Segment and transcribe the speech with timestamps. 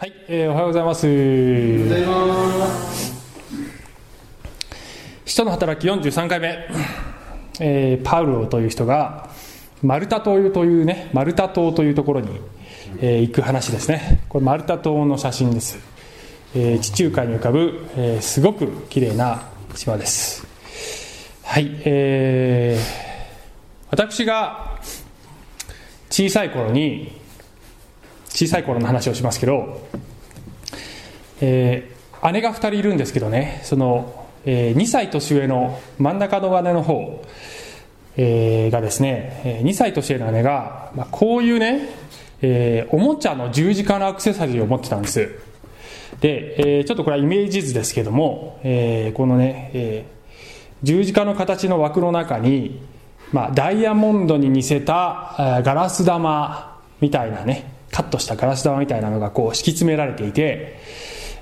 [0.00, 1.06] はい、えーおはようございます。
[5.26, 6.68] 使徒の働き43回目、
[7.60, 9.28] えーパウロという人が
[9.82, 12.40] マルタ島というね、マルタ島というところに、
[13.02, 14.22] えー行く話ですね。
[14.30, 15.78] これマルタ島の写真です。
[16.54, 19.42] えー地中海に浮かぶ、えーすごく綺麗な
[19.74, 20.46] 島です。
[21.42, 23.10] はい、えー
[23.90, 24.80] 私が
[26.08, 27.19] 小さい頃に
[28.40, 29.86] 小さい頃の話をしますけど、
[31.42, 32.00] えー
[32.32, 37.22] 姉が2人いるんですけどねその、え2歳年上の真ん中の姉の方、
[38.16, 41.88] えーがですねえ2歳年上の姉が、まあ、こういうね、
[42.40, 45.30] えーおもちゃの十字架のアクセサリーを持ってたんです。
[46.20, 50.20] で、えーちょっとこれはイメージ図ですけども、えーこのね、えー
[50.82, 52.80] 十字架の形の枠の中に、
[53.32, 60.78] まあ、ダイヤモンドに似せたガラス玉みたいなねカットしたガラス玉みたいなのがこう敷き詰められていて、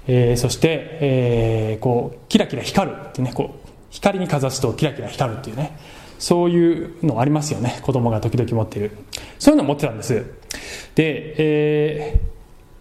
[0.07, 5.79] えーそして、えーこうキラキラ光るってねこう光にかざすとキラキラ光るっていうね
[6.19, 7.79] そういうのありますよね。
[7.83, 8.93] 子供が時々持っている。
[9.39, 10.25] そういうのを持ってたんです。
[10.95, 12.29] で、えー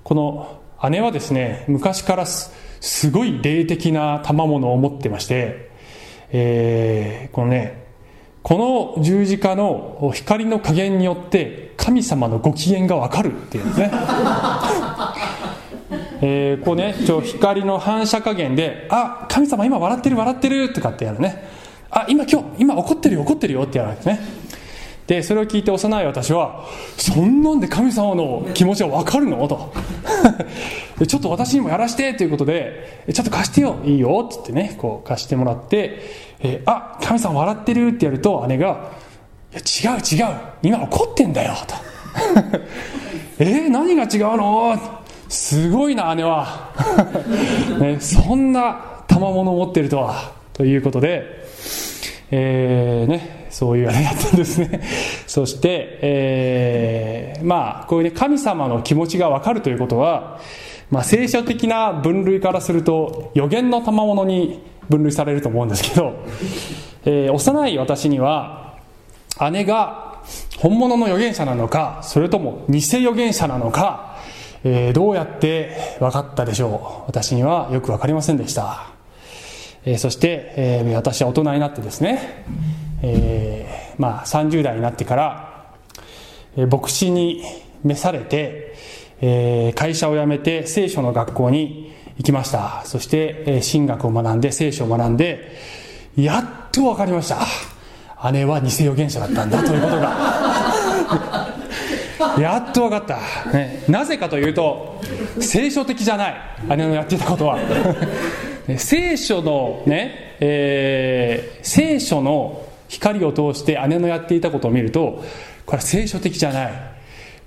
[0.04, 5.70] この姉はですね昔からすすごい霊的な賜物を持ってまして、
[6.32, 7.87] えーこのね
[8.48, 13.92] この十字架の光の加減によって神様のご機嫌がわかるっていうんですね。
[16.22, 21.44] えーこうねちょ光の反射加減で「あ神様今笑ってる笑ってる」とかってやるね
[21.92, 24.26] 「あ今今日今怒ってるよ怒ってるよ」ってやるわけですね。
[25.08, 26.64] でそれを聞いて幼い私は
[26.98, 29.74] 「そんなんで神様の気持ちは分かるの?」 と。
[31.06, 36.00] ちょっと私にもやらしてということで「ちょっと貸してよいいよ」って言ってねこう貸してもらって
[36.40, 38.92] 「えーあ神様笑ってる」ってやると姉が
[39.54, 40.36] 「いや違う違う。
[40.62, 41.76] 今怒ってんだよ」と
[43.40, 44.78] 「えー、何が違うの?」
[45.30, 46.72] すごいな姉は、
[47.80, 50.32] ね、そんな賜物を持ってるとは。
[50.54, 51.24] ということで、
[52.32, 54.82] えーね、そういうあれだったんですね。
[55.28, 60.40] そして、えーまあこういうね神様の気持ちが分かるということは、
[60.90, 66.14] まあ、聖書的な分類からすると予言の賜物に分類されると思うんですけど、
[67.06, 68.78] えー幼い私には
[69.52, 70.22] 姉が
[70.58, 74.18] 本物の預言者なのかそれとも偽預言者なのか、
[74.64, 77.08] えーどうやって分かったでしょう。
[77.08, 78.88] 私にはよく分かりませんでした、
[79.86, 82.46] えーそして、えー私は大人になってですね、
[83.02, 85.74] えーまあ、30代になってから、
[86.56, 87.44] えー牧師に
[87.84, 88.76] 召されて、
[89.22, 92.82] えー会社を辞めて聖書の学校に行きました。
[92.86, 95.58] そして、えー神学を学んで聖書を学んで
[96.16, 97.40] やっと分かりました。
[98.32, 101.56] 姉は偽預言者だったんだということが。
[102.42, 103.18] やっと分かった、
[103.56, 105.02] ね、なぜかというと
[105.40, 106.36] 聖書的じゃない。
[106.70, 107.60] 姉のやっていたことは。
[108.78, 115.24] 聖書のね、えー聖書の光を通して姉のやっていたことを見ると
[115.66, 116.72] これは聖書的じゃない。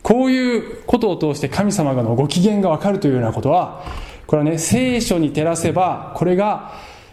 [0.03, 3.85] こういうことを通して神様のご機嫌が分かるというようなことは
[4.31, 6.71] これはね聖書に照らせばこれが、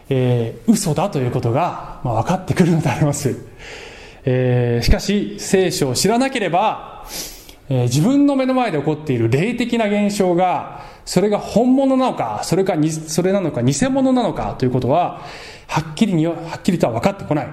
[0.08, 3.36] えー嘘だということが、まあ、分かってくるのであります、
[4.24, 7.08] えーしかし聖書を知らなければ、
[7.70, 15.26] えー自分の目の前で起こっている霊的な現象がそれが本物なのかそれかにそれなのか偽物なのかということは
[15.66, 17.48] はっきりにはっきりとは分かってこない。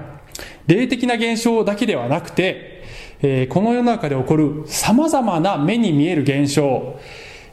[0.66, 2.84] 霊的な現象だけではなくて、
[3.22, 7.00] えーこの世の中で起こる様々な目に見える現象、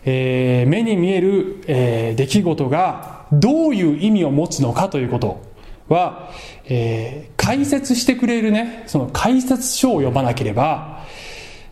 [0.06, 5.42] えー目に見える、えー出来事がどういう意味を持つのかということ
[5.88, 6.32] は、
[6.66, 11.04] えー解説してくれるねその解説書を読まなければ、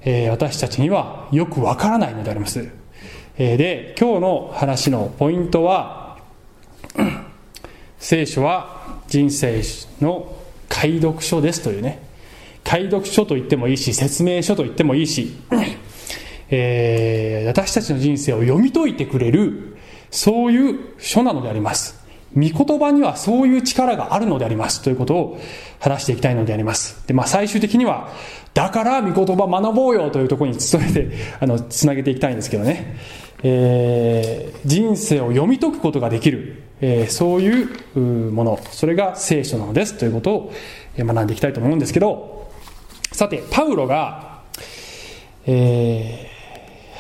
[0.01, 2.69] えー私たちにはよくわからないのであります、
[3.38, 6.17] えーで今日の話のポイントは
[8.00, 9.61] 聖書は人生
[10.01, 10.35] の
[10.69, 12.07] 解読書ですというね。
[12.63, 15.35] 解読書と言ってもいいし説明書と言ってもいいし、
[16.49, 19.78] えー私たちの人生を読み解いてくれる
[20.11, 21.99] そういう書なのであります。
[22.35, 25.40] 御言葉にはそういう力があるのでありますということを
[25.79, 27.07] 話していきたいのであります。
[27.07, 28.09] で、まあ、最終的には
[28.53, 31.09] だから御言葉学ぼうよというところに努めて
[31.41, 32.97] あのつなげていきたいんですけどね、
[33.43, 37.63] えー人生を読み解くことができる、えーそうい
[37.96, 38.59] うもの。
[38.72, 39.97] それが聖書なのです。
[39.97, 40.53] ということを
[40.97, 42.49] 学んでいきたいと思うんですけど。
[43.11, 44.41] さてパウロが、
[45.47, 46.39] えー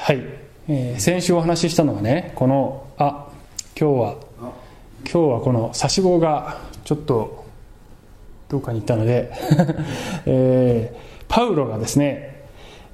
[0.09, 0.23] はい、
[0.67, 3.27] えー先週お話ししたのはねこのあ
[3.79, 4.15] 今日は
[5.03, 7.45] 今日はこの差し棒がちょっと
[8.47, 9.31] どうかに行ったので、
[10.25, 12.41] えーパウロがですね、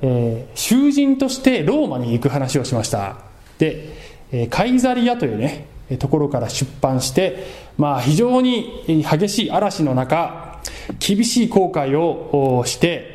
[0.01, 3.19] えー囚人としてローマに行く話をしました。
[3.59, 3.93] で、
[4.33, 5.67] えカイザリアというね
[5.99, 7.45] ところから出版して、
[7.77, 10.59] まあ、非常に激しい嵐の中
[10.99, 13.14] 厳しい航海をして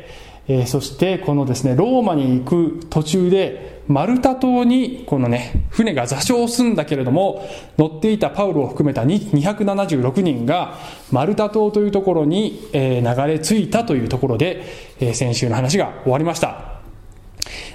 [0.53, 7.49] えそしてこのですねローマに行く途中でマルタ島にこのね船が座礁するんだけれども
[7.79, 10.75] 乗っていたパウロを含めた276人が
[11.13, 14.65] マルタ島というところにえ流れ着いたというところで
[14.99, 16.81] え先週の話が終わりました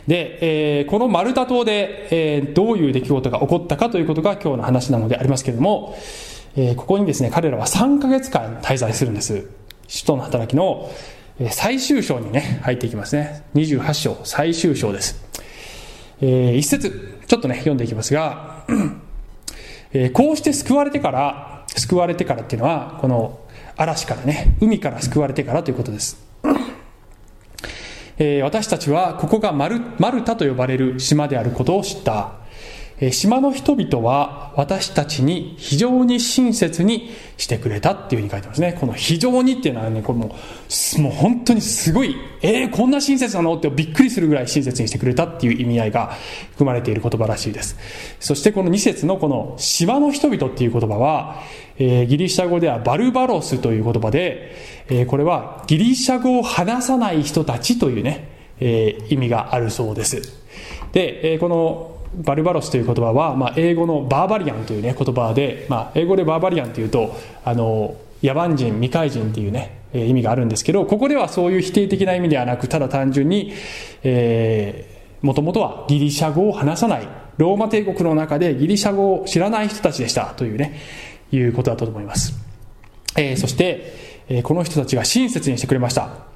[0.07, 5.95] で、えー、このマルタ島で、えー、どういう出来事が起こったかということが今日の話なのでありますけれども、
[6.55, 9.49] えー、ここにですね、彼らは3ヶ月間滞在するんです。
[9.87, 10.91] 首都の働きの
[11.51, 13.43] 最終章にね、入っていきますね。
[13.55, 15.21] 28章、最終章です。
[16.21, 18.63] えー、一節、ちょっとね、読んでいきますが、
[19.91, 23.41] えー、こうして救われてから、救われてからっていうのは、この
[23.75, 26.25] 嵐からね、海から救われてからということです。
[28.17, 32.44] えー、私たちはここがマルマルタと呼ばれる島であることを知った。
[32.99, 38.77] え、島の人々は私たちに非常に親切にしてくれたっていうふうに書いてますね。
[38.79, 40.35] この非常にっていうのはね、これも
[40.97, 43.57] う、もう本当にすごい、えー、こんな親切なの？
[43.57, 46.13] ってびっくりするぐらい親切にしてくれたっていう意味合いが
[46.51, 47.77] 含まれている言葉らしいです。
[48.21, 51.41] そしてこの2節のこの島の人々っていう言葉は、
[51.77, 54.55] えー、ギリシャ語ではバルバロスという言葉で、
[54.87, 60.21] えー、これはギリシャ語を話さない人たちというね、えー、意味があるそうです。
[60.93, 73.53] で、えー、このバルバロスという言葉は、まあ、英語のバーバリアンという、ね、言葉で、まあ、英語でバーバリアンというとあの野蛮人未開人っていうね意味があるんですけどここではそういう否定的な意味ではなくただ単純に、
[74.03, 77.07] え、もともとはギリシャ語を話さない
[77.37, 80.79] ローマ帝国の中でギリシャ語を知らない人たちでしたというね
[81.31, 82.33] いうことだと思います、
[83.17, 83.93] えー、そして、
[84.27, 86.35] えー、この人たちが親切にしてくれました。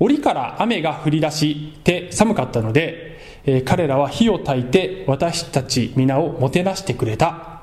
[0.00, 3.07] 檻から雨が降り出して寒かったので、
[3.50, 7.62] えー、彼らは火を焚いて私たち皆をもてなしてくれた、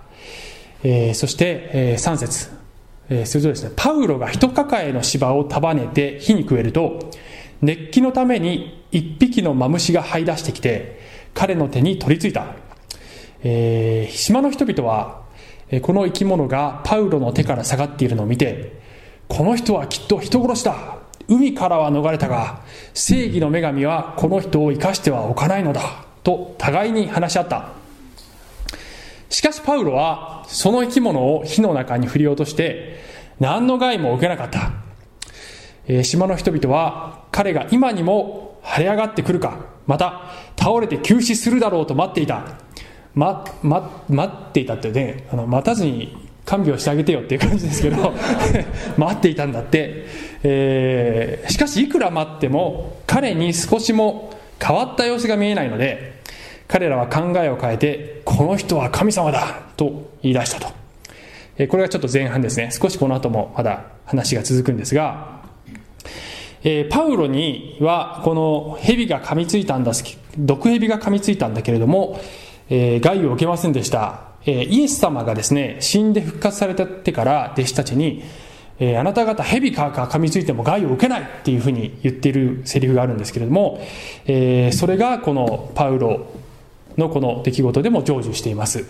[0.81, 2.49] えー、そして、えー、3節、
[3.09, 7.11] えー、するとですねパウロが一抱えの芝を束ねて火に食えると
[7.61, 10.99] 熱気のために一匹のマムシが這い出してきて
[11.35, 12.55] 彼の手に取り付いた、
[13.43, 15.23] えー、島の人々は
[15.83, 18.81] この生き物がパウロの手から下がっているのを見て
[19.27, 21.04] この人はきっと人殺しだ。
[21.27, 22.61] 海からは逃れたが
[22.93, 27.69] 正義の女神はこの人を生かしてはおかないのだと互いに話し合った。
[29.29, 32.99] しかしパウロはその生き物を火の中に振り落として
[33.39, 34.71] 何の害も受けなかった、
[35.87, 42.43] え、島の人々は彼が今にも晴れ上がってくるかまた倒れて急死するだろうと待っていた。
[43.13, 48.13] ま、ま、待っていたってね、あの待たずに看病してあげてよっていう感じですけど
[48.97, 50.05] 待っていたんだって、
[50.47, 54.31] えー、しかしいくら待っても彼に少しも
[54.61, 56.21] 変わった様子が見えないので
[56.67, 60.71] 彼らは考えを変えてこの人は神様だと言い出したと、
[61.57, 65.33] えー、これがちょっと前半ですね少しこの後もまだ話が続くんですが
[66.67, 69.91] えー、パウロにはこの蛇が噛みついたんだ
[70.35, 72.19] 毒蛇が噛みついたんだけれども、
[72.69, 74.21] えー、害を受けませんでした。
[74.47, 78.23] え、イエス様がですね、死んで復活されてから弟子たちに、
[78.79, 83.79] えー、あなた方蛇かか噛みついても害を受けないっていうふうに言っているセリフがあるんですけれども、
[84.25, 86.27] えー、それがこのパウロ
[86.97, 88.85] のこの出来事でも成就しています。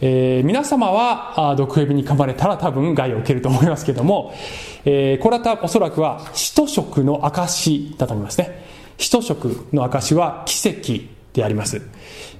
[0.00, 4.34] えー、皆様は毒蛇に噛まれたら多分害を受けると思いますけども、
[4.84, 8.64] えー、これはおそらくは使徒職の証だと思いますね。
[8.98, 11.80] 使徒職の証は奇跡であります。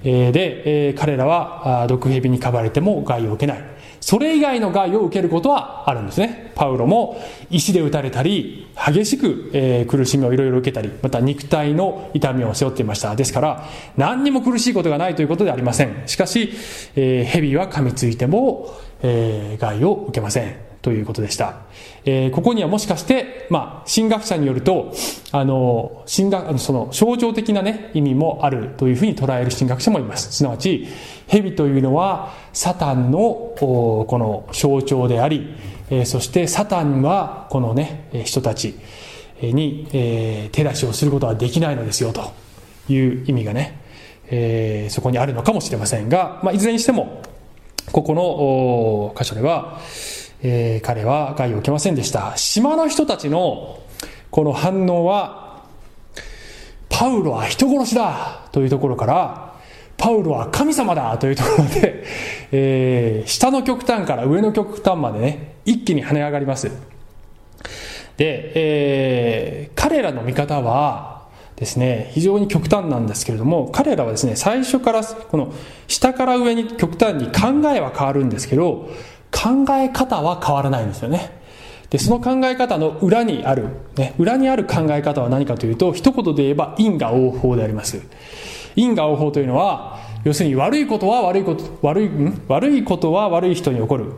[0.02, 3.64] で、彼らは毒蛇に噛まれても害を受けない。
[3.98, 6.52] それ以外の害を受けることはあるんですね。
[6.54, 13.16] パウロも石で打たれたり、激しく、苦しみをいろいろ受けたり、また肉体の痛みを背負っていました。
[13.16, 13.64] ですから、
[13.96, 16.02] 何にも苦しいことがないということではありません。
[16.06, 16.52] しかし、
[16.94, 18.70] 蛇は噛みついても、
[19.58, 20.65] 害を受けません。
[20.86, 21.62] ということでした。
[22.04, 24.92] えー、ここにはもしかして、まあ、神学者によると、
[25.32, 30.30] あの、神学、その、象徴的なね、意味もあるというふうに捉える神学者もいます。
[30.30, 30.86] すなわち、
[31.26, 33.18] 蛇というのは、サタンの、
[33.58, 35.56] この象徴であり、
[35.90, 38.76] えー、そしてサタンは、このね、人たち
[39.42, 42.30] に、えー、手出しをすることはできないのですよ、と
[42.88, 43.80] いう意味がね、
[44.30, 47.22] えー、そこにあるのかもしれませんが、まあ、いずれにしても、
[47.90, 49.80] ここの箇所では、
[50.48, 52.36] えー、彼は害を受けませんでした。
[52.36, 53.80] 島の人たちの
[54.30, 55.64] この反応は、
[56.88, 59.56] パウロは人殺しだというところから、
[59.96, 62.04] パウロは神様だというところで、
[62.52, 66.70] えー、下の極端から上の極端までね、一気に跳ね上がります。
[68.16, 71.16] で、えー、彼らの見方は、
[71.56, 75.52] ですね、非常に極端なんですけれども、彼らはですね、最初から、この
[75.88, 78.90] 下から上に極端に考えは変わるんですけど、
[79.36, 81.30] 考え方は変わらないんですよね。
[81.90, 88.00] で、その考え方の裏にある、ね、裏にある考え方は何かというと、一言で言えば因果応報であります。
[88.74, 92.42] 因果応報というのは、要するに悪いことは悪いこと、悪い、ん？
[92.48, 94.12] 悪いことは悪い人に起こる。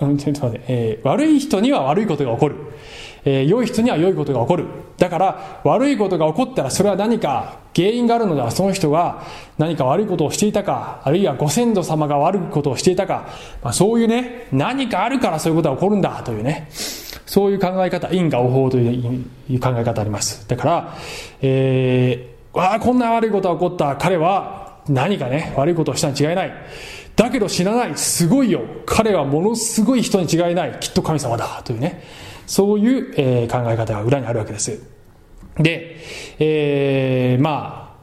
[0.00, 2.54] うん、ちょっと待って、えー、悪い人には悪いことが起こる。
[3.24, 4.66] えー、良い人には良いことが起こる。
[4.96, 9.22] だから、悪いことが起こったらそれは何か原因があるのでは、その人が
[9.58, 13.28] 何か悪いことをしていたか、あるいはご先祖様が悪いことをしていたか、
[13.62, 16.68] まあ、そういうね、何かあるからそういうことが起こるんだというね、
[17.26, 20.48] そういう考え方、因果応報という考え方あります。
[20.48, 20.94] だから、
[21.42, 26.52] えー、わあ、こんな悪いことが起こった彼は何かね、悪いことをしたに違いない。
[27.14, 27.96] だけど死なない。
[27.96, 28.62] すごいよ。
[28.86, 30.76] 彼はものすごい人に違いない。
[30.80, 31.62] きっと神様だ。
[31.64, 32.02] というね。
[32.48, 34.82] そういう、えー、考え方が裏にあるわけです。
[35.56, 35.96] で、
[36.38, 37.98] えー、まあ、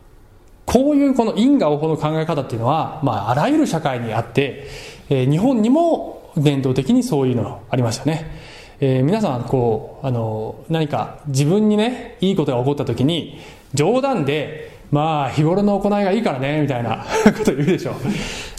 [0.65, 4.67] こういうこの因果応報の考え方っていうのは、まあ、あらゆる社会にあって、
[5.09, 8.31] えー、日本にも伝統的にそういうのありますよね。
[8.79, 13.39] えー、皆さん、こう、あの、何か自分にね、いいことが起こった時に、
[13.73, 17.05] 冗談で、まあ日頃の行いがいいからねみたいな
[17.37, 17.95] こと言うでしょう。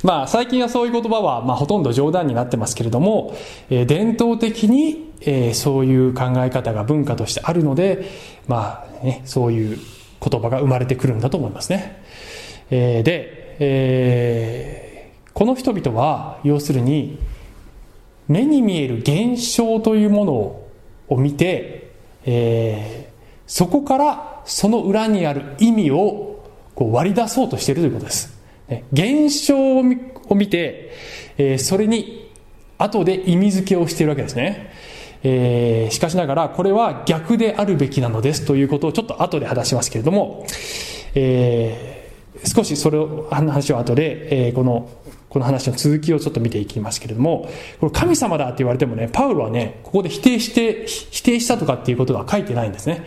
[0.03, 3.35] まあ最近はそういう言葉はまあほとんど冗談になってますけれども、
[3.71, 8.05] えー、伝統的に、えー、そういう考え方が文化としてあるので
[8.49, 9.79] まあねそういう
[10.21, 12.03] 言葉が生まれてくるんだと思いますね、
[12.71, 17.19] えー、で、えー、この人々は要するに
[18.29, 20.33] 目に見える現象というもの
[21.09, 21.93] を見て、
[22.25, 28.35] えー、そこからその裏にある意味をこう割り出そうとしているということです。
[28.93, 30.93] 現象を見て、
[31.39, 32.31] えそれに
[32.79, 34.73] 後で意味付けをしているわけですね。
[35.23, 40.47] えー、しかしながらこれは逆であるべきなのですということをちょっと後で話しますけれども、
[41.15, 44.89] えー、少しそれを話を後で、えー、この
[45.29, 47.49] この話の続きをちょっと見ていきますけれども、
[47.79, 53.05] これ神様だって言われてもね、パウロはね、ここで否定して、否定したとかっていうことは書いてないんですね。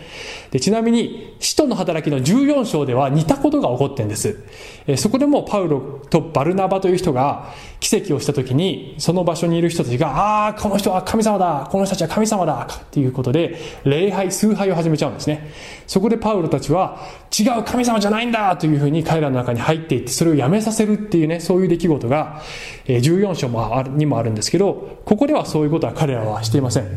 [0.52, 4.44] でちなみに、使徒の働きの14章では似たことが起こってんです。
[4.88, 15.52] えそこでもパウロとバルナバという人が奇跡をした時に、その場所にいる人たちが、ああ、この人は神様だこの人たちは神様だっていうことで、礼拝、崇拝を始めちゃうんですね。
[15.86, 17.00] そこでパウロたちは、
[17.38, 22.42] 違う神様じゃないんだというふうに彼らの中に入っていって、それをやめさせるっていうね、そういう出来事が、
[22.88, 26.88] 14章もあるにもあるんですけど、ここではそういうことは彼らはしていません。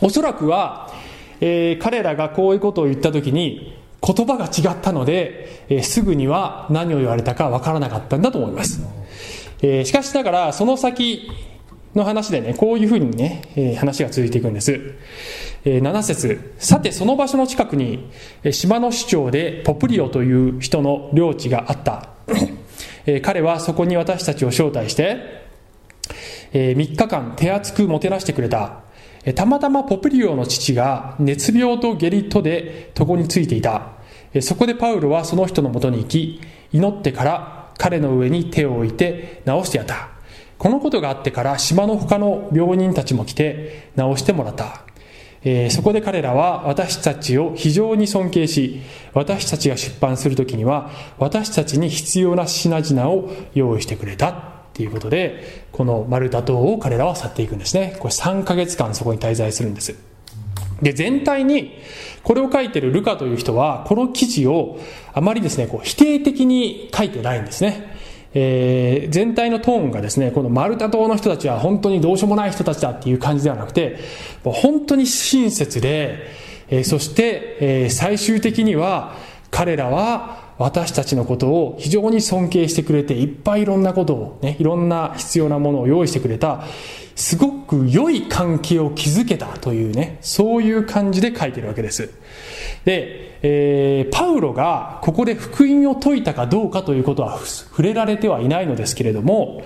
[0.00, 0.90] おそらくは、
[1.40, 8.80] えー、彼らがこういうことを言った時に、言葉が違ったので、えー、すぐには何を言われたかわからなかったんだと思います。
[9.62, 11.30] えー、しかしながら、その先
[11.94, 14.80] の話でね、こういうふうにね、えー、話が続いていくんです。
[15.64, 18.08] えー、7節さてその場所の近くに、
[18.52, 22.10] 島の市長でポプリオという人の領地があった。
[23.06, 25.16] え彼はそこに私たちを招待して、
[26.52, 28.80] え3日間手厚くもてなしてくれた。
[29.34, 33.92] たまたまポプリオの父が熱病と下痢とで床についていた。
[34.40, 36.40] そこでパウロはその人のもとに行き、
[36.72, 40.10] 祈ってから彼の上に手を置いて治してやった。
[40.58, 44.82] このことがあってから島の他の病人たちも来て治してもらった。
[45.44, 48.80] えー、そこで彼らは私たちを非常に尊敬し、
[49.14, 57.96] 私たちが出版するときには、私たちに必要な品々を用意してくれたっていうことで、このマルタ島を彼らは去っていくんですね。
[57.98, 59.96] これ3ヶ月間そこに滞在するんです。
[60.80, 61.72] で、全体に、
[62.22, 64.78] これを書いてるルカという人は、この記事を
[65.12, 67.92] あまりですね、こう否定的に書いてないんですね。
[68.34, 73.98] えー、全体のトーンがですね、このマルタ島の人たちは本当にどうしようもない人たちだっていう感じではなくて、
[74.44, 76.30] もう本当に親切で、
[76.68, 79.16] えー、そして、えー、最終的には
[79.50, 86.64] 彼らは私たちのことを非常に尊敬してくれて、いっぱいいろんなことをね、いろんな必要なものを用意してくれた、
[87.14, 92.10] すごく良い関係を築けたというね、そういう感じで書いてるわけです。
[92.84, 99.62] で、えー、パウロがここで福音を説いたかどうかということは触れられてはいないのですけれども、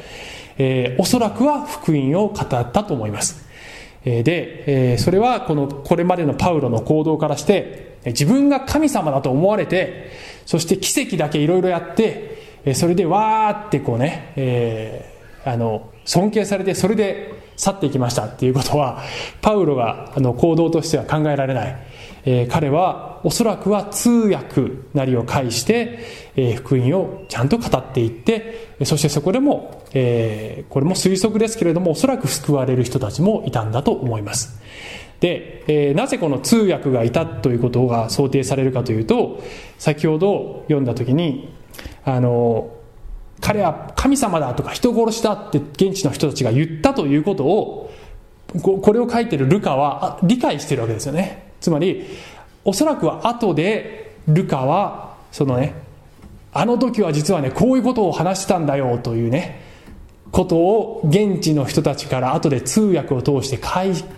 [0.59, 3.47] えー、おそらくは福音を語ったと思います。
[4.05, 10.11] で、それはこの、これまでのパウロの行動からして、自分が神様だと思われて、
[10.47, 12.43] そして奇跡だけいろいろやって、
[12.75, 19.03] それでわーってこうね、えー、あの、尊敬されて、それで去っていきましたっていうことは、
[19.41, 21.77] パウロがあの行動としては考えられない。
[22.25, 24.63] えー、彼はおそらくは通訳
[24.95, 25.99] なりを介して、
[26.37, 34.61] えー、福音をちゃんと語っていってそしてそこでも、えー、これも推測ですけれどもおそらく救われる人たちもいたんだと思います
[35.23, 39.41] で、えー、なぜこの通訳がいたということが想定されるかというと
[39.79, 41.55] 先ほど読んだ時に
[42.05, 42.73] あの
[43.41, 47.93] 彼は神様だとか人殺しだって現地の人たちが言ったということを
[48.63, 51.53] これを書いてるルカは理解してるわけですよね。
[51.61, 52.05] つまり
[52.65, 55.75] おそらくは後でルカはそのね
[56.53, 59.72] あの時は実はねこういうことを話したんだよというね
[60.33, 63.61] ことを現地の人たちから後で通訳を通して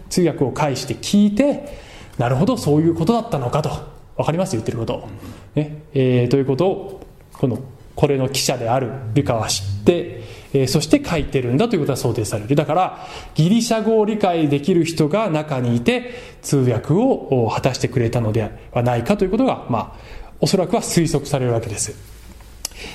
[0.09, 1.76] 通訳を介して聞いて
[2.16, 3.71] なるほどそういうことだったのかと
[4.16, 4.52] 分かります？
[4.52, 5.09] 言ってること、
[5.56, 5.83] ね。
[5.92, 7.00] えー、ということを
[7.33, 7.59] この
[7.97, 12.54] これの記者であるルカは知って、えー、そして書いてるんだということが想定される。
[12.54, 20.00] だからギリシャ語を理解できる人が中にいて通訳を果たしてくれたのではないかということがまあ
[20.40, 22.13] おそらくは推測されるわけです。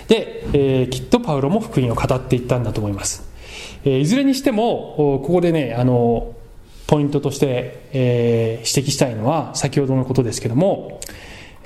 [0.08, 3.24] で、えー、きっとパウロも福音を語っていったんだと思います、
[3.84, 6.34] えー、いずれにしてもここでねあの
[6.88, 11.00] ポイントとして、えー、指摘したいのは先ほどのことですけども、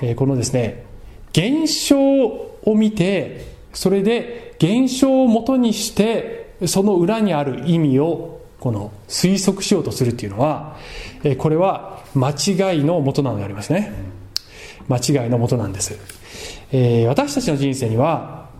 [0.00, 0.84] えー、このですね
[1.32, 10.76] 現象を見てそれで現象をもとにしてその裏にある意味をこの推測しようとするっていうのは、
[11.22, 13.92] えー、これは間違いのもとなのでありますね。
[14.88, 15.98] 間違いのもとなんです。
[16.76, 18.50] えー、私たちの人生には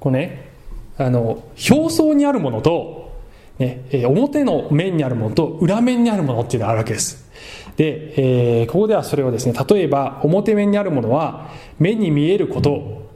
[0.00, 0.50] こうね
[0.96, 3.20] あの表層にあるものと、
[3.58, 7.30] ねえ、表の面にあるものと裏面にあるものっていうのがあるわけです。
[7.76, 13.10] で、えー、ここではそれをですね例えば表面にあるものは目に見えること、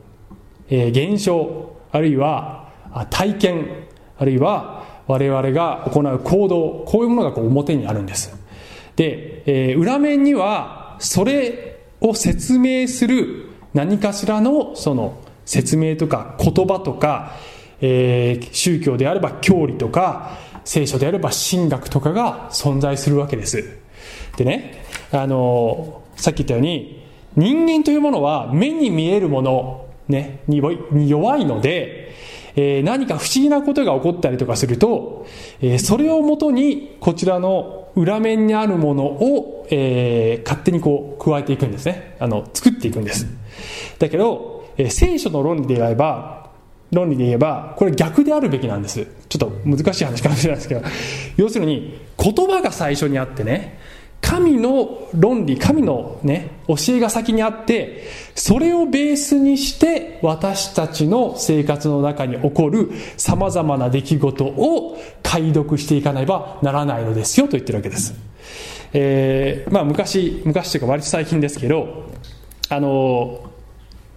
[0.69, 2.69] えー、現象あるいは
[3.09, 3.87] 体験
[4.19, 8.39] あるいは我々が行う行動こういうものがこう表にあるんです。
[8.97, 17.33] で、え、裏面にはそれを説明する何かしらのその説明とか言葉とか、
[17.81, 23.79] えー、宗教であれば教理とか聖書であれば神学とかが存在するわけです。
[24.37, 27.03] でねあのさっき言ったように
[27.37, 30.61] 人間というものは目に見えるもの、ね、に
[31.09, 32.15] 弱いので、
[32.57, 35.27] えー、何か不思議なことが起こったりとかすると、
[35.61, 42.17] えー、それをもとにこちらの裏面にあるものを、えー、勝手にこう加えていくんですね。
[42.21, 43.27] あの作っていくんです。
[43.99, 46.51] だけど、えー、聖書の論理で言えば、
[46.93, 49.07] 論理で言えば、これ逆であるべきなんです。
[49.29, 50.83] ちょっと難しい話かもしれないですけど、
[51.37, 53.79] 要するに、言葉が最初にあってね、
[54.21, 58.05] 神の論理、神のね、教えが先にあって、
[58.35, 68.15] それをベースにして私たちの生活の中に起こる様々な出来事を解読していかねばならないのですよと言ってるわけです。
[68.93, 72.11] えー、まあ昔、昔というか割と最近ですけど、
[72.69, 73.51] あの、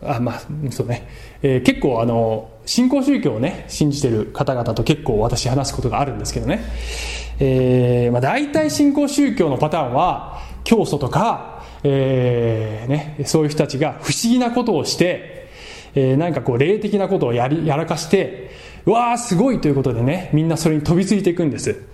[0.05, 1.07] あまあそうね、
[1.43, 6.63] えー、結構あの新興宗教をね信じてる方々と結構私話すことがあるんですけどね、
[7.39, 15.49] えーまあ、大体新興宗教のパターンは教祖とか、えーね、そういう人たちが不思議なことをして、
[15.93, 18.51] えー、なんかこう霊的なことをやりやらかして
[18.85, 21.85] うわーすごいということでねみんなそれに飛びついていくんです。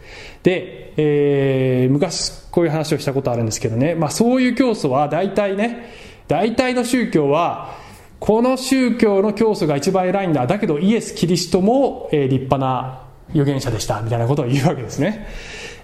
[0.43, 5.93] で、えー、昔こういう話をしたことあるんですけどね、まあ、そういう教祖は大体ね
[6.27, 7.75] 大体の宗教は
[8.19, 10.45] この宗教の教祖が一番偉いんだ。
[10.45, 14.01] だけどイエス・キリストも、えー、立派な預言者でした。
[14.01, 15.27] みたいなことを言うわけですね、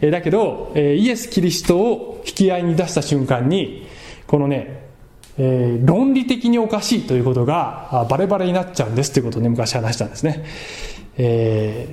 [0.02, 3.88] えー、だけど、えー、イエス・キリストを引き合いに出した瞬間に
[4.28, 4.90] このね、
[5.38, 10.46] えー、論理的におかしいということがバレバレになっちゃうんですということをね昔話したんですね、
[11.18, 11.88] え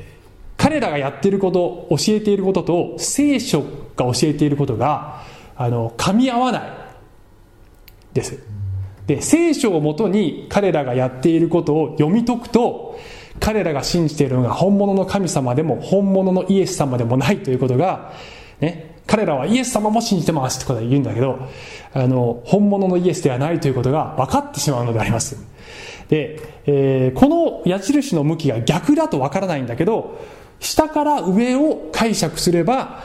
[0.59, 3.67] ー、彼らがやっていること教えていることと聖書が
[4.07, 5.23] 教えていることが
[5.57, 6.73] あの噛み合わない
[8.15, 8.62] です。
[9.07, 12.99] で聖書をもとに彼らがやっていることを読み解くと
[13.41, 18.13] 彼らが信じているのが本物の神様でも本物のイエス様でもないということが、
[18.61, 21.49] ね、彼らはイエス様も信じてますってことは言うんだけど
[21.93, 25.37] あの本物のイエスではないということが分かってしまうのであります。
[26.09, 30.21] で、えー、この矢印の向きが逆だと分からないんだけど
[30.61, 33.03] 下から上を解釈すれば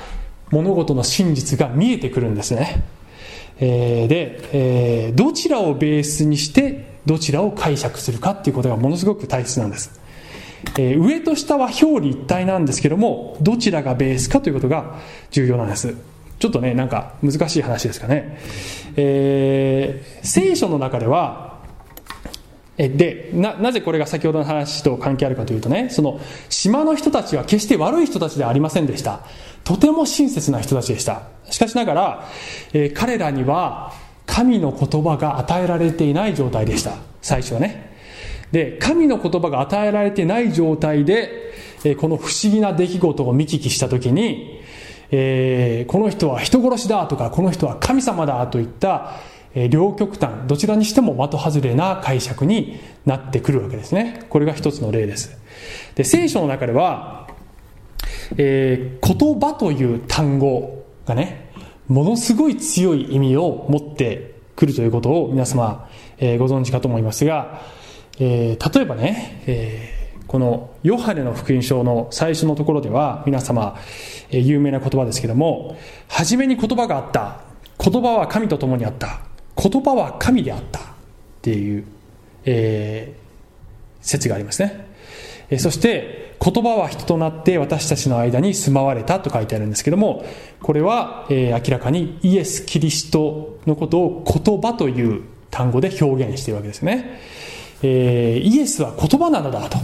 [0.52, 2.84] 物事の真実が見えてくるんですね。
[3.60, 10.00] えー、で、えー、どちらをベースにしてどちらを解釈するかっていうことがものすごく大切なんです、
[10.78, 15.00] えー、上と下は表裏一体なんですけどもどちらがベースかということが
[15.32, 15.96] 重要なんです。
[16.40, 18.38] ちょっとねなんか難しい話ですかね、
[18.96, 21.47] えー、聖書の中では
[22.78, 29.22] でななぜこれが先ほどの話と関係あるかというとねその島の人たちは決して悪い人たちではありませんでした。
[29.64, 31.24] とても親切な人たちでした。
[31.50, 32.30] しかしながら、
[32.74, 33.94] えー、彼らには
[34.28, 36.94] 神の言葉が与えられていない状態でした。
[37.22, 37.98] 最初はね。
[38.52, 41.52] で神の言葉が与えられてない状態で、
[41.84, 44.62] えー、この不思議な出来事を見聞きした時に、
[45.10, 49.16] えー、この人は人殺しだとかこの人は神様だといった、
[49.70, 54.26] 両極端どちらにしても的外れな解釈になってくるわけですね。
[54.30, 55.38] これが一つの例です。
[55.96, 57.28] で聖書の中では、
[58.38, 61.52] えー、言葉という単語がね
[61.88, 67.62] ものすごい強い意味を持ってくるということを皆様、えー、ご存知かと思いますが、
[68.20, 73.78] えー、例えばね、えー、このヨハネの福音書の最初のところでは皆様、
[74.30, 75.78] え、有名な言葉ですけども
[76.10, 77.42] 初めに言葉があった。
[77.80, 79.27] 言葉は神と共にあった。
[79.62, 80.84] 言葉は神であったっ
[81.42, 81.86] ていう、
[82.46, 84.88] えー、説がありますね。
[85.60, 90.26] そして言葉は人となって私たちの間に住まわれたと書いてあるんですけども
[90.62, 97.22] これは、えー、明らかにイエス・キリストのことを言葉という単語で表現しているわけですね、
[97.82, 99.78] えー、イエスは言葉なのだと。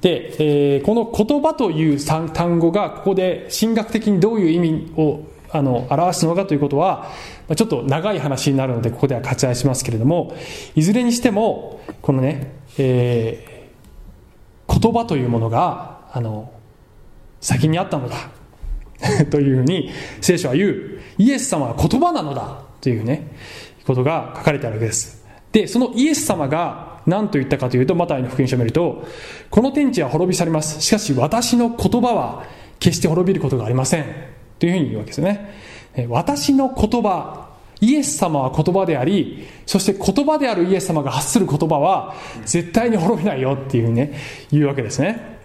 [0.00, 1.98] で、えー、この言葉という
[2.32, 7.10] 単語がここで神学的にどういう意味をあの表すのかということは
[7.56, 10.36] ちょっと長い話になるのでここでは割愛しますけれども
[10.74, 13.58] いずれにしてもこのね、えー
[14.68, 16.52] 言葉というものがあの
[17.40, 18.30] 先にあったのだ
[19.30, 20.98] というふうに聖書は言う。
[21.18, 23.32] イエス様は言葉なのだというね
[23.84, 25.26] ことが書かれてあるわけです。
[25.50, 29.04] でそのイエス様が何と言ったかというとマタイの福音書を見ると
[29.50, 30.80] この天地は滅び去ります。
[30.80, 32.44] しかし私の言葉は
[32.78, 34.04] 決して滅びることがありません。
[34.58, 35.50] というふうに言うわけですよね。
[36.08, 37.48] 私の言葉
[37.80, 44.14] イエス様は言葉であり、そして言葉であるイエス様が発する言葉は絶対に滅びないよっていうふうにね、
[44.50, 45.38] 言うわけですね。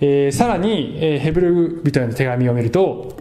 [0.00, 3.16] えー、さらに、えー、ヘブル人への手紙を見ると、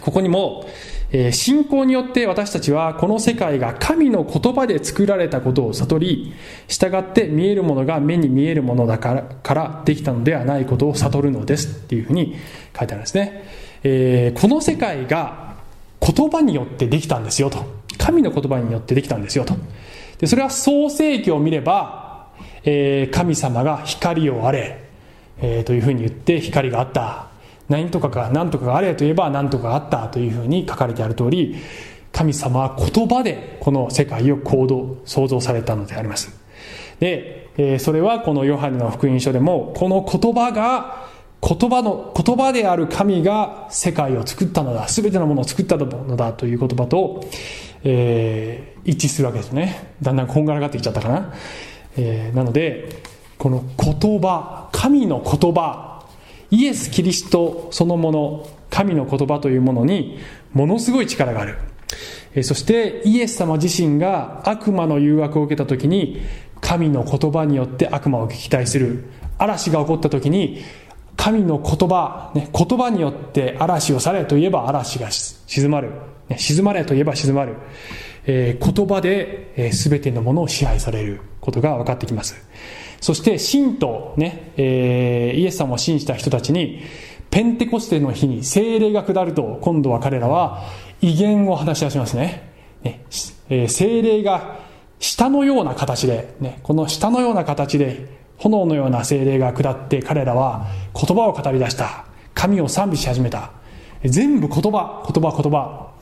[0.00, 0.66] ここにも、
[1.12, 6.34] えー、信仰によって私たちはこの世界が神の言葉で作られたことを悟り、
[6.68, 12.36] 従って見えるものが目に見えるものだからからできたのではないことを悟るのですっていうふうに
[12.78, 13.44] 書いてあるんですね。
[13.82, 15.43] えー、この世界が
[16.06, 17.64] 言葉によってできたんですよと。
[17.96, 19.54] 神の言葉によってできたんですよと。
[20.18, 22.26] で、それは創世記を見れば、
[22.64, 24.84] えー、神様が光をあれ、
[25.40, 27.28] えー、というふうに言って光があった。
[27.68, 31.56] 何とかが何とかがあれといえば何とかがあったというふうに書かれてある通り、
[32.12, 36.38] 神様は言葉でこの世界を行動、創造されたのであります。
[37.00, 41.08] で、えー、それはこのヨハネの福音書でも、この言葉が
[41.46, 47.22] 言葉の、言葉である神が世界を作ったのだ、すべてのものを作ったのだという言葉と、
[47.82, 49.94] えー、一致するわけですね。
[50.00, 51.34] だんだんこんがらがってきちゃったかな。
[51.98, 52.88] えー、なので、
[53.36, 56.06] この言葉、神の言葉、
[56.50, 60.18] イエス・キリストそのもの、神の言葉というものに
[60.52, 61.58] ものすごい力がある。
[62.34, 66.22] えー、そしてイエス様自身が悪魔の誘惑を受けた時に
[66.62, 69.04] 神の言葉によって悪魔を撃退する。
[69.36, 70.62] 嵐が起こった時に
[71.24, 75.92] 神の言葉、ね、言葉によって嵐をされといえば嵐が静まる。
[76.28, 77.56] ね、静まれといえば静まる。
[78.26, 82.36] えー、言葉で、えー、全てのものを支配されることが分かってきます。
[83.00, 86.82] そして、信とね、えー、イエス様を信じた人たちに、
[87.30, 90.64] ペンテコステの日に精霊が下ると、今度は彼らは
[91.00, 92.52] 威厳を話し出しますね。
[92.82, 93.02] ね
[93.48, 94.58] えー、精霊が
[94.98, 102.06] 下のような形で、ね、この下のような形で炎のような精霊が下って彼らは言葉を語り出した。
[102.34, 103.50] 神を賛美し始めた。
[104.04, 105.92] 全部言葉言葉言葉、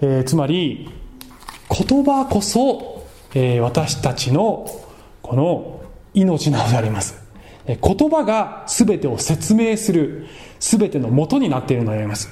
[0.00, 0.90] えー、つまり
[1.70, 4.66] 言葉こそ、えー、私たちの
[5.22, 5.82] この
[6.14, 7.22] 命なのであります。
[7.66, 10.26] 言葉が全てを説明する
[10.58, 12.28] 全ての元になっているのであります。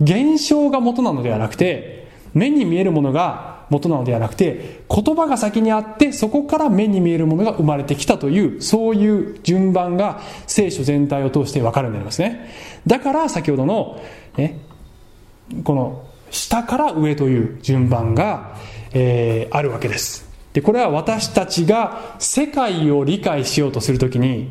[0.00, 12.50] 現象が元なのではなくて目に見えるものが元なのではなくて言葉が先にあってそこから目に見えるものが生まれてきたというそういう順番が聖書全体を通して分かるんでありますね。
[12.86, 14.02] だから先ほどの、
[14.36, 14.60] ね、
[15.64, 18.56] この下から上という順番が、
[18.92, 20.28] えー、あるわけです。
[20.52, 24.50] でこれは私たちが世界を理解しようとするときに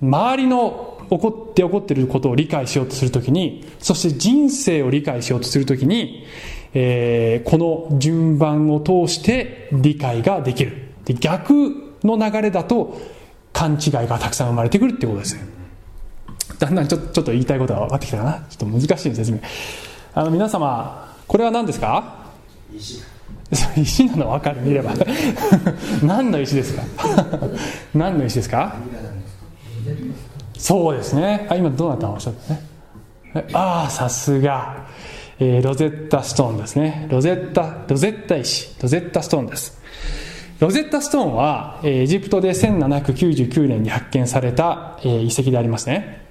[0.00, 6.26] 周りの起こって起こっていることを理解しようとするときにそして人生を理解しようとするときに
[6.74, 7.58] えー、こ
[7.90, 10.88] の順番を通して理解ができる。
[11.04, 11.52] で逆
[12.04, 13.00] の流れだと
[13.52, 15.36] 勘違いがたくさん生まれてくるってことです
[16.58, 18.32] だんだんちょちょっと言いたいことが分かってきたかな。
[18.50, 19.38] ちょっと難しい説明
[20.14, 22.26] あの皆様これは何ですか？
[22.76, 23.02] 石。
[23.76, 24.92] 石なの分かる見れば。
[26.04, 26.82] 何の石ですか？
[27.94, 28.74] 何の石ですか？
[30.58, 31.46] そうですね。
[31.48, 32.60] あ今どうなったのおっしゃってね
[33.52, 34.86] ああさすが。
[35.40, 37.06] えー、ロゼッタストーンですね。
[37.10, 39.80] ロゼッタ、ロゼッタ石、ロゼッタストーンです。
[40.58, 46.26] ロゼッタストーンは、えー、エジプトで1799年に発見された、えー、遺跡でありますね。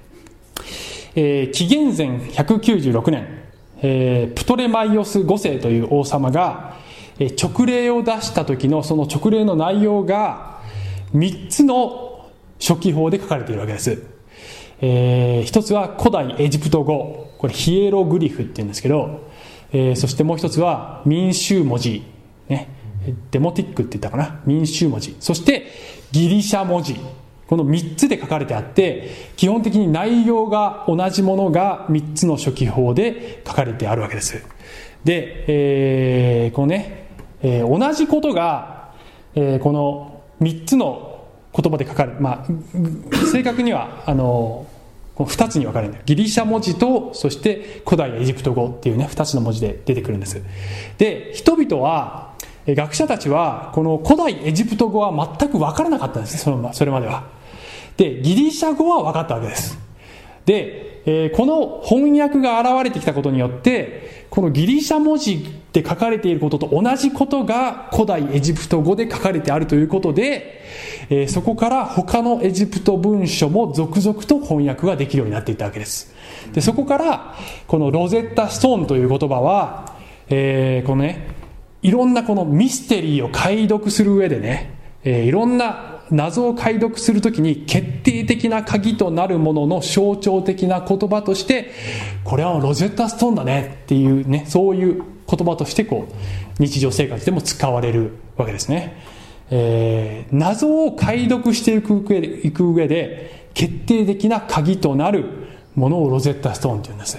[1.14, 3.26] えー、紀元前196年、
[3.80, 6.76] えー、プトレマイオス5世という王様が、
[7.18, 10.60] えー、直令を出した時のその直令の内容が
[11.14, 12.28] 3つの
[12.60, 14.17] 初期法で書かれているわけです。
[14.80, 17.32] えー、一つは古代エジプト語。
[17.38, 19.28] これヒエログリフって言うんですけど、
[19.72, 22.02] えー、そしてもう一つは民衆文字。
[22.48, 22.68] ね。
[23.30, 24.40] デモティックって言ったかな。
[24.44, 25.16] 民衆文字。
[25.20, 25.66] そして
[26.12, 26.96] ギリシャ文字。
[27.48, 34.44] この3つで書かれてあって、基本的に内容が同じものが3つの初期法で書かれてあるわけです。
[35.04, 37.08] で、えー、このね、
[37.40, 38.92] えー、同じことが、
[39.34, 41.07] えー、この3つの
[41.54, 44.66] 言葉で書かれまあ、正確には、あの、
[45.14, 45.94] この2つに分かれる。
[46.06, 50.40] ギリシャ文字と、そして古代エジプト語っていうね、2つの文字で出てくるんです。
[50.98, 52.34] で、人々は、
[52.66, 57.24] 学者たちは、この古代エジプト語は全く分からなかったんです、そのそれまでは。
[57.96, 59.78] で、ギリシャ語は分かったわけです。
[60.44, 70.62] で、えー、この翻訳が現れてきたことによって、このギリシャ文字で書かれていることと同じことが古代エジプト語で書かれてあるということで、
[71.08, 76.14] えー、そこから他のエジプト文書も続々と翻訳ができるようになっていったわけです。
[76.52, 77.34] で、そこから、
[77.66, 79.96] このロゼッタストーンという言葉は、
[80.28, 81.28] えー、このね、
[81.82, 91.72] いろんなこのミステリーを解読する上でね、えー、いろんな謎を解読するときに決定的な鍵となるものの象徴的な言葉として
[92.24, 99.02] これはロゼッタストーンだねっていうねそういう言葉としてこう日常生活でも使われるわけですね、
[99.50, 105.24] えー、謎を解読していく上でいく上で決定的な鍵となる
[105.74, 107.18] ものをロゼッタストーンって言うんです。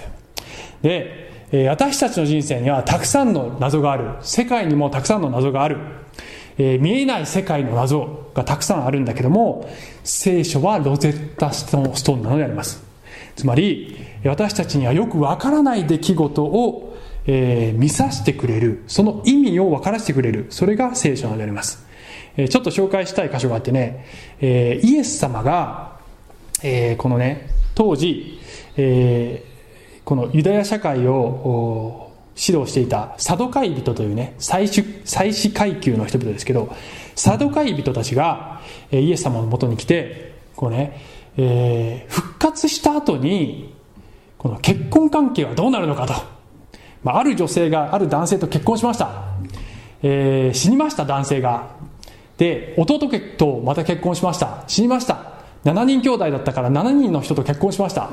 [0.82, 1.30] で
[1.68, 4.14] 私たちの人生にはたくさんの謎がある。
[4.20, 5.78] 世界にもたくさんの謎がある。
[6.62, 9.66] えー、見えない世界の謎がたくさんあるんだけども
[10.04, 12.84] 聖書はロゼッタストーンなのであります。
[13.34, 18.82] つまり私たちにはよくわからない出来事を、えー、見させてくれる。
[18.88, 20.48] その意味を分からせてくれる。
[20.50, 21.86] それが聖書なのであります、
[22.36, 24.04] えー、ちょっと紹介したい箇所があってね、
[24.42, 25.98] えー、イエス様が、
[26.62, 28.38] えー、このね当時、
[28.76, 32.09] えー、このユダヤ社会を
[32.40, 36.74] 指導していたサドカイ人というね、祭司祭司階級の人々ですけど、
[37.14, 41.00] サドカイ人たちがイエス様のもとに来て、こうね、
[41.36, 43.74] えー、復活した後に、
[44.38, 46.14] この結婚関係はどうなるのかと。
[47.02, 49.24] まあ、ある女性がある男性と結婚しました。
[50.02, 51.68] えー、死にました男性が。
[52.38, 52.98] で、弟
[53.36, 54.64] とまた結婚しました。
[54.66, 55.39] 死にました。
[55.64, 58.10] 7人兄弟だったから7人の人と結婚しました。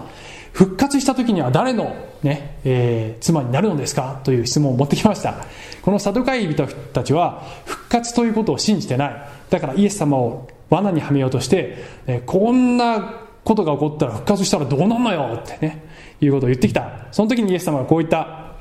[0.52, 4.20] 復活した時には誰の、ねえー、妻になるのですか？
[4.24, 5.36] という質問を持ってきました。
[5.82, 9.30] このサドカイ人たちは復活ということを信じてない。
[9.50, 15.40] だからイエス様を罠にはめようとして、えこんなことが起こったら復活したらどうなんのよ？
[15.42, 15.86] ってね
[16.20, 17.08] いうことを言ってきた。
[17.12, 18.56] その時にイエス様はこう言った。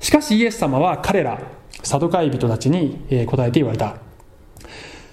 [0.00, 1.40] しかしイエス様は彼ら
[1.82, 3.96] サドカイ人たちに答えて言われた。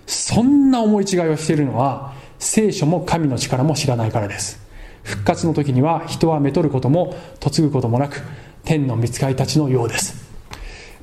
[0.05, 4.59] そんな思い違いをしているのは聖書も神の力も知らないからです。
[5.03, 8.21] 復活の時には人はめとることも嫁ぐこともなく
[8.63, 10.29] 天の見つかりたちのようです、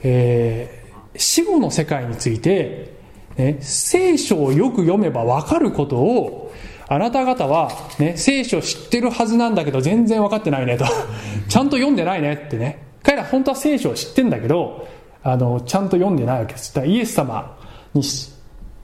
[0.02, 2.92] えー、死後の世界について、
[3.36, 6.52] ね、聖書をよく読めば分かることを
[6.88, 10.86] あなた方は、ね、聖書知ってるはずなんだけど全然分かってないねと。
[11.48, 12.78] ちゃんと読んでないねってね。
[13.02, 14.88] 彼ら本当は聖書を知ってんだけど
[15.22, 16.72] あのちゃんと読んでないわけです。
[16.86, 17.58] イエス様
[17.92, 18.02] に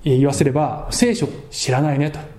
[0.05, 2.34] 言わせれば聖書知らないねと。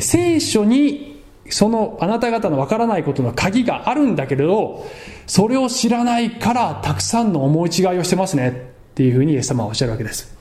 [0.00, 4.86] 聖書にそのあなた方のわからないことの鍵があるんだけれど、
[5.26, 10.36] それを知らないからたくさんの思い違いをしてますねっていうふうにイエス様はおっしゃるわけです。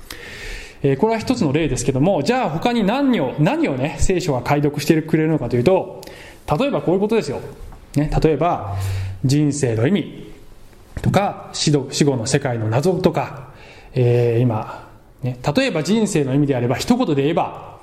[0.84, 6.02] え、これは一つの例ですけども、じゃあ他に何を、何をね、聖書が解読してくれるのかというと、
[6.60, 7.40] 例えばこういうことですよ。
[7.96, 8.76] ね、例えば、
[9.24, 10.32] 人生の意味
[11.02, 13.50] とか、死後死後の世界の謎とか、
[13.94, 14.90] えー、今、
[15.24, 17.75] ね、例えば人生の意味であれば、一言で言えば、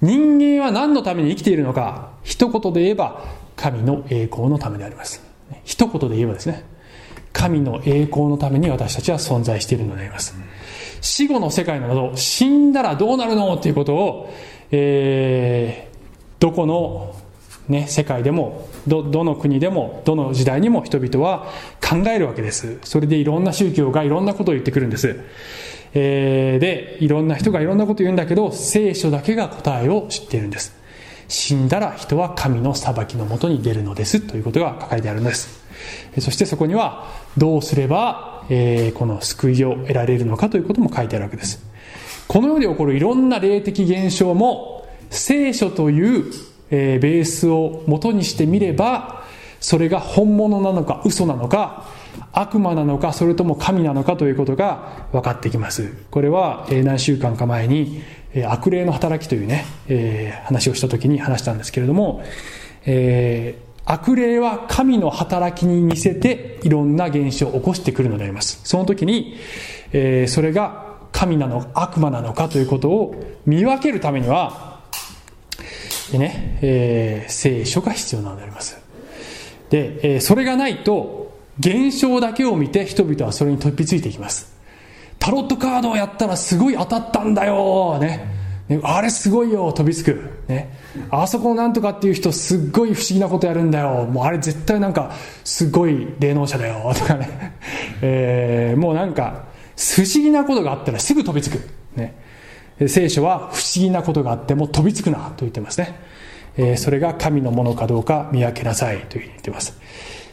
[0.00, 2.10] 人間は何のために生きているのか。
[2.22, 3.24] 一言で言えば
[3.56, 5.22] 神の栄光のためであります。
[5.64, 6.64] 一言で言えばですね。
[7.32, 10.34] 神の栄光のために私たちは存在しているのであります。
[11.00, 14.34] 死後の世界の謎死んだらどうなるのっていうことを、
[14.70, 15.96] えー、
[16.40, 17.14] どこの、
[17.68, 21.46] ね、世界でもどどの国でもどの時代にも人々は
[21.80, 22.78] 考えるわけです。
[22.84, 25.20] それでいろんな宗教がいろんなことを言ってくるんです。
[25.94, 30.76] えー、でいろんな人がいろんなこと言うんだけど聖書だけが答えを知っているんです。
[31.28, 35.62] 死んだら人は神の裁きのもとに出るのですということが書かれてあるんです。
[36.20, 41.62] そしてそこにはどうすれば、えー、この救いを得られるのかということも書いてあるわけです。
[42.26, 46.32] この世で起こるいろんな霊的現象も聖書という、
[46.70, 49.24] えー、ベースを元にしてみれば
[49.60, 51.88] それが本物なのか嘘なのか
[52.32, 55.92] 悪魔なのかそれとも神なのかということが分かってきます。
[56.10, 58.02] これは何週間か前に
[58.46, 62.22] 悪霊の働きというね、えー、話をした時に話したんですけれども、
[62.84, 68.60] えー、悪霊は神の働きに似せていろんな現象を起こしてくるのであります。
[68.64, 69.36] その時に、
[69.92, 73.14] えー、それが神なのか悪魔なのかということを
[73.46, 74.68] 見分けるためには
[76.12, 78.80] でね、え、聖書が必要なのであります。
[79.70, 81.27] で、え、それがないと
[81.58, 84.56] 現象だけを見て人々はそれに飛びついていきます。
[85.18, 88.38] タロットカードをやったらすごい当たったんだよね。
[88.68, 90.76] ねあれすごいよ飛びつく、ね、
[91.10, 94.04] あそこのなんとかっていう人すっごい不思議なことやるんだよ。
[94.04, 95.12] もうあれ絶対なんか
[95.44, 97.56] すごい霊能者だよとかね、
[98.02, 99.44] えー、もうなんか
[99.76, 101.60] 不思議なことがあったらすぐ飛びつく、
[101.96, 102.14] ね、
[102.86, 105.94] 聖書は不思議なことがあっても飛びつくなと言ってますね、
[106.56, 109.76] えー、それが神のものかどうか見分けなさいと言ってます。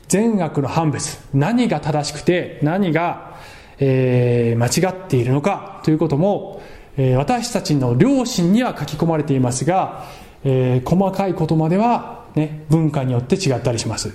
[0.07, 3.37] 善悪の判別何が正しくて何が、
[3.79, 6.61] えー、間違っているのかということも、
[6.97, 10.05] えー、私たちの良心には書き込まれていますが、
[10.43, 14.13] えー、細かいことまでは、ね、文化によって違ったりします。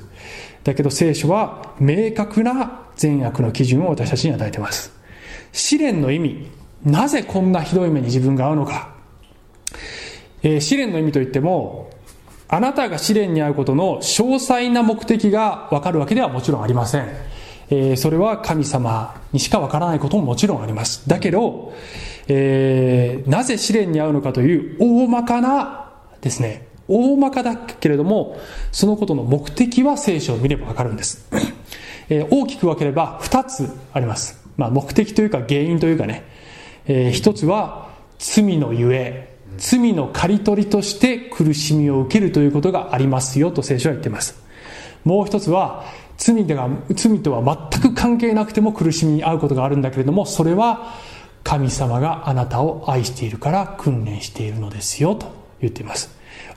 [0.64, 4.92] だけど聖書は明確な善悪の基準を私たちに与えています。
[5.53, 6.50] 試練の意味
[6.85, 8.94] なぜこんなひどい目に自分が遭うのか、
[10.42, 11.90] えー、試練の意味といっても
[12.53, 17.09] あなたが試練に遭うことの詳細な目的がわかるわけではもちろんありません、
[17.71, 21.09] えー、それは神様にしかわからないことももちろんあります。
[21.09, 21.73] だけど、
[22.27, 26.67] えー、なぜ試練に遭うのかという大まかなですね。
[26.89, 28.37] 大まかだけれども
[28.73, 31.29] そのことの目的は聖書を見ればわかるんです、
[32.09, 34.45] えー、大きく分ければ2つあります。
[34.57, 36.25] まあ、目的というか原因というかね、
[36.87, 39.30] えー、一つは罪のゆえ。
[39.59, 44.43] 罪の刈り取りとして苦しみを受けるということがありますよと聖書は言っています。
[45.05, 45.85] もう一つは
[46.17, 50.95] 罪でが罪とは全く関係なくても苦しみに遭うことがあるんだけれどもそれは
[51.43, 56.15] 神様があなたを愛しているから訓練しているのですよと言っています。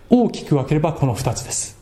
[0.09, 1.81] 大きく分ければこの2つです。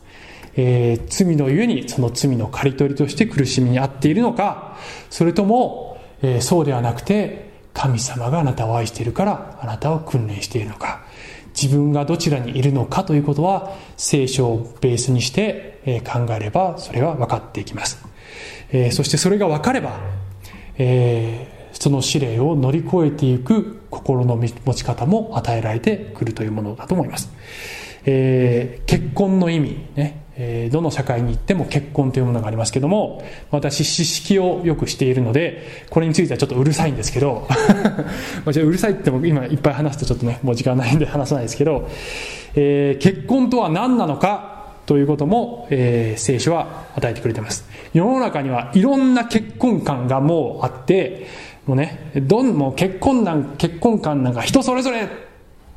[0.54, 4.76] えー、罪のゆえにその罪の刈り取りとして苦しみに遭っているのか
[5.08, 11.02] それともえー、そうではなくて神様があなたを愛しているからあなたを訓練しているのか。
[11.54, 15.72] 自分がどちらにいるのかということは聖書をベースにして、
[16.04, 18.04] 考えればそれは分かっていきます、
[18.70, 19.98] えー、そしてそれが分かれば、
[20.78, 27.32] えー、その試練を乗り越えていく心の持ち方も与えられてくるというものだと思います、
[28.04, 30.21] えー、結婚の意味ね。
[30.36, 37.46] えどの社会に行っても結婚というものがありますけども私知識をよくしているのでこれについてはちょっとうるさいんですけど
[38.46, 41.88] うるさいっても今いっぱい話すとちょっとねもう時間ないんで話さないですけど、
[42.54, 44.52] えー、結婚とは何なのか
[44.86, 47.68] ということも、えー、聖書は与えてくれてます。
[47.94, 51.26] 世の中にはいろんな結婚観がもうあって
[51.66, 55.08] もうねどんもう結婚なん結婚観なんか人それぞれっ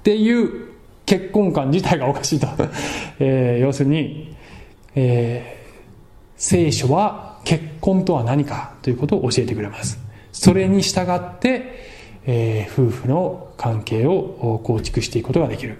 [0.04, 0.70] ていう
[1.06, 2.48] 結婚観自体がおかしいと、
[3.20, 4.35] えー、要するに
[4.96, 10.00] えー、聖書は結婚とは何かということを教えてくれます。
[10.32, 11.86] それに従って、
[12.26, 15.78] えー、夫婦の関係を構築していくことができる。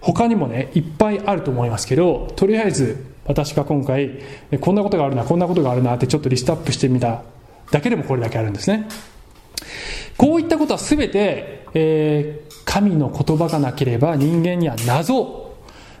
[0.00, 4.20] 他にもねいっぱいあると思いますけどとりあえず私が今回
[4.60, 7.22] こんなことがあるなこんなことがあるなってちょっとリストアップしてみた
[7.70, 8.88] だけでもこれだけあるんですね。
[10.16, 15.46] こういったことは全て、えー、神の言葉がなければ人間には謎。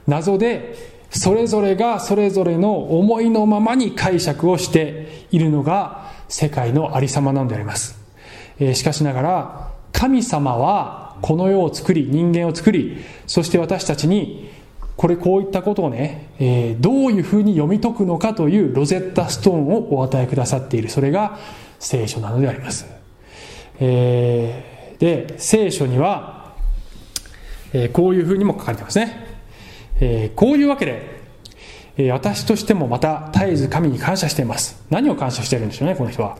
[0.06, 7.98] 謎でそれぞれがそれぞれの思いのままに解釈をしているのが世界のありさまなのであります、
[8.58, 14.50] えー、しかしながら神様はこの世を作り人間を作りそして私たちに
[14.96, 20.88] これこういったことをね、えー、どういうふうに読み解くのかというロゼッタストーンをお与えくださっている。
[20.88, 21.38] それが
[21.78, 22.86] 聖書なのであります、
[23.78, 26.54] えー、で聖書には、
[27.74, 29.25] え、こういうふうにも書かれてますね。
[30.00, 31.20] えー、こういうわけで、
[31.96, 34.84] えー、私としてもまた絶えず神に感謝しています。
[34.90, 36.38] 何を感謝してるんでしょうね、この人は。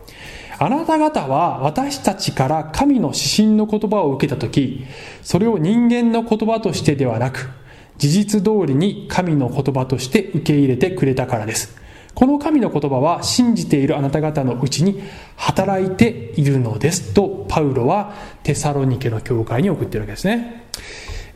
[0.59, 4.85] あなた方は私たちから神の使信の言葉を受けたとき、
[5.23, 7.51] それを人間の言葉としてではなく、
[7.99, 11.77] 事実通りに神の言葉として受け入れてくれたからです。
[12.15, 15.03] この神の言葉は信じているあなた方のうちに
[15.37, 20.65] 働いているのですとパウロはテサロニケの教会に送っているわけですね。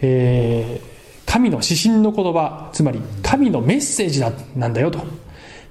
[0.01, 0.90] えー
[1.31, 4.99] 神の指針の言葉つまり神のメッセージだなんだよと。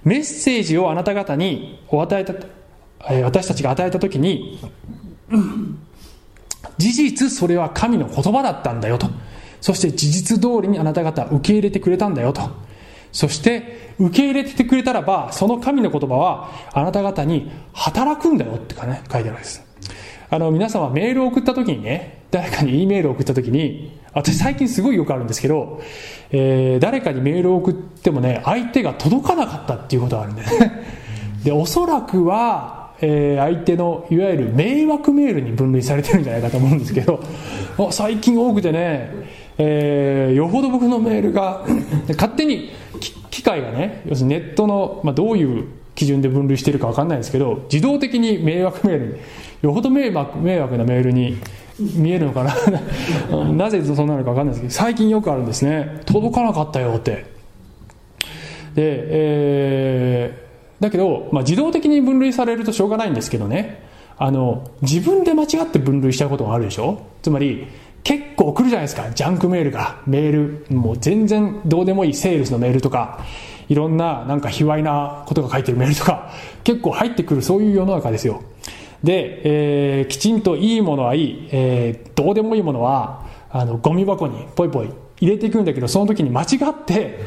[0.05, 2.33] メッセージをあなた方にお与えた
[3.09, 4.57] え私たちが与えた時に
[6.77, 9.09] 事実それは神の言葉だったんだよと。
[9.59, 12.41] そして事実通りにあなた方受け入れてくれたんだよと。
[13.11, 19.61] そして受け入れてくれたらばその神の言葉はあなた方に働くんだよってかね書いてあるわけです。
[20.29, 25.81] あの皆様メールを送った時にね誰かに E メールを送った時に私最近すごいよくあるんですけど、
[26.31, 30.99] えー、誰かにメールを送ってもね相手が届かなかったっていうことがあるんでね。
[31.43, 37.23] でおそらくは、えー、相手のいわゆる迷惑メールに分類されてるんじゃないかと思うんですけど
[37.91, 39.09] 最近多くてね、
[39.57, 41.65] えー、よほど僕のメールが
[42.09, 42.71] 勝手に
[43.29, 49.13] 機械がね要するにネットの、まあ、どういう基準で分類しているか分かんないですけど自動的に迷惑メールに
[49.61, 51.37] よほど迷惑迷惑なメールに
[51.95, 52.53] 見えるのかな？
[53.53, 56.01] なぜそんなのか分かんないですけど最近よくあるんですね。
[56.05, 57.25] 届かなかったよって。
[58.75, 63.83] で、えー、だけど、まあ、自動的に分類されるとしょうがないんですけどね。
[64.17, 66.99] あの自分で間違って分類しちゃうことがあるでしょ？
[67.21, 67.67] つまり
[68.03, 69.09] 結構来るじゃないですか。
[69.13, 69.97] ジャンクメールが。
[70.05, 72.13] メールもう全然どうでもいい。
[72.13, 73.19] セールスのメールとか。
[73.69, 76.31] いろんななんか卑猥なことが書いてるメールとか。
[76.63, 78.41] 結構入ってくるそういう世の中ですよ。
[79.03, 84.89] で、えー、きちんといいものはいい、えー、どうでもいいものはあのゴミ箱にポイポイ
[85.21, 87.19] 入れていくんだけどその時に間違って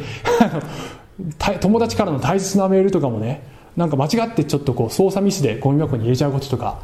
[1.60, 3.42] 友達からの大切なメールとかもね
[3.76, 6.80] なんか間違ってちょっとこう操作ミスでゴミ箱に入れちゃうこととか、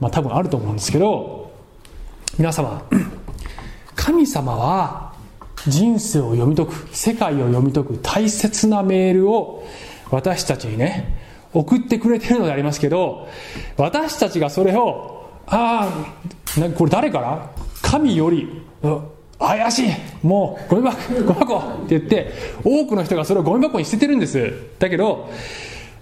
[0.00, 1.50] まあ、多分あると思うんですけど
[2.38, 2.82] 皆様
[3.94, 5.12] 神様は
[5.66, 9.64] 人生を読み解く世界を読み解く大切なメールを
[10.10, 11.21] 私たちにね
[11.52, 13.28] 送ってくれてるのでありますけど
[13.76, 17.50] 私たちがそれをああこれ誰から？
[17.82, 18.62] 神より
[19.38, 19.90] 怪しい。
[20.22, 22.32] もうゴミ箱ゴミ箱って言って
[22.64, 24.52] 多くの人がそれをゴミ箱に捨ててるんです。
[24.78, 25.30] だけど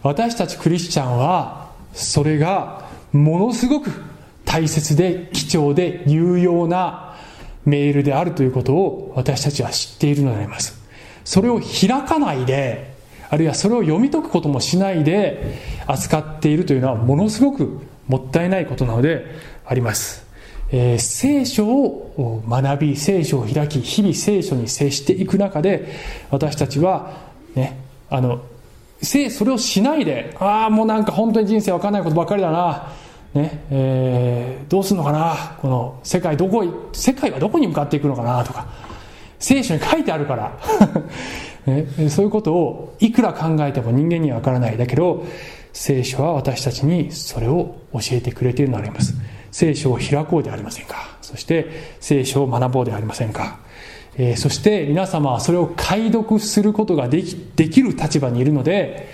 [0.03, 3.91] 私たちクリスチャンはそれがものすごく
[4.45, 7.17] 大切で貴重で有用な
[7.65, 10.81] メールであるということを私たちは知っているのであります。
[11.25, 12.90] それを開かないで
[13.31, 15.57] あるいはそれを読み解くこともしないで
[15.87, 17.79] 扱っているというのはものすごく
[18.09, 19.25] もったいないことなので
[19.65, 20.27] あります、
[20.73, 25.95] えー、聖書を学び聖書を開き日々聖書に接していく中で
[26.31, 27.79] 私たちはね
[28.11, 28.43] あの
[29.01, 32.93] せそれをしないでああもうなんか本当に人生わかんないことばっかりだな
[33.33, 38.67] ねえー、どうするのかなこの世界どこ世界はどこに向かっていくのかなとか
[39.39, 40.59] 聖書に書いてあるから。
[41.75, 44.77] ね、そういうことをいくら考えても人間にはわからない。
[44.77, 45.25] だけど
[45.73, 49.15] 聖書は私たちにそれを教えてくれているのであります。
[49.53, 51.19] 聖書を開こうではありませんか。
[51.23, 53.61] そして聖書を学ぼうではありませんか、
[54.17, 59.09] えー、そして皆様はそれを解読することができできる立場にいるので、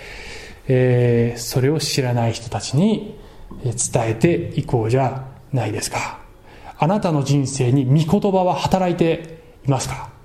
[0.67, 3.19] えー、それを知らない人たちに
[3.63, 3.73] 伝
[4.09, 6.19] えていこうじゃないですか。
[6.79, 10.16] あなたの人生に御言葉は働いていますか。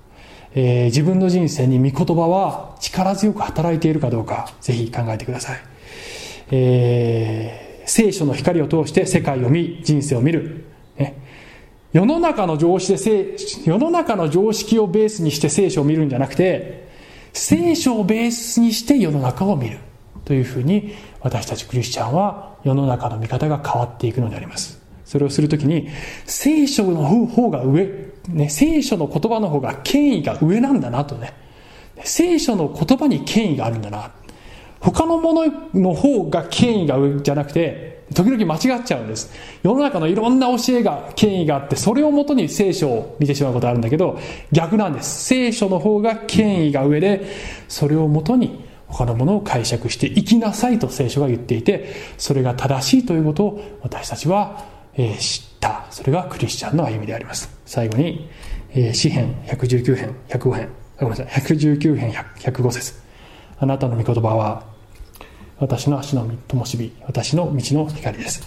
[0.55, 5.59] えー、自分の人生に御言葉は力強く働いているかどうかぜひ考えてください、
[6.51, 10.65] えー、聖書の光を通して世界を見人生を見る、
[10.97, 11.17] ね、
[11.91, 13.35] 世の中の常識で
[13.65, 16.87] 世の中の常識をベースにして聖書を見るんじゃなくて
[17.33, 19.79] 聖書をベースにして世の中を見る。
[20.25, 24.81] というふうに私たちクリスチャンは世の中の見方が変わっていくのであります。
[25.05, 25.89] それをするときに
[26.25, 28.12] 聖書の方が上。
[28.29, 31.33] ね、聖書の言葉の方が権威が上なんだなとね。
[32.03, 34.11] 聖書の言葉に権威があるんだな。
[34.79, 39.31] 他のものの方が権威が上じゃなくて、時々間違っちゃうんです。
[39.63, 44.19] 世の中のいろんな教えが、権威があって、それをもとに聖書を見てしまうことがあるんだけど、
[44.51, 45.25] 逆なんです。
[45.25, 47.25] 聖書の方が権威が上で、
[47.67, 54.65] それをもとに他のものを解釈して生きなさいと聖書が言っていて、それが正しいということを私たちは、
[54.95, 55.85] えー、知った。
[55.89, 57.49] それがクリスチャンの歩みであります。
[57.65, 58.29] 最後に、
[58.73, 60.69] えー、詩編119編105編。
[60.99, 61.27] ごめんなさい。
[61.27, 63.01] 119編105節。
[63.59, 64.65] あなたの御言葉は
[65.59, 68.45] 私の足の灯火私の道の光です、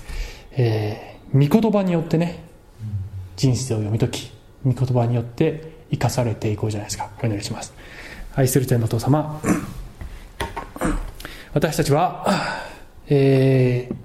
[0.53, 2.45] えー、御言葉によってね
[3.37, 4.33] 人生を読み解き
[4.65, 7.11] 御言葉によって生かされていこうじゃないですか。
[7.23, 7.73] お願いします。
[8.35, 9.41] 愛する天のお父様
[11.55, 12.27] 私たちは、
[13.09, 13.97] えー、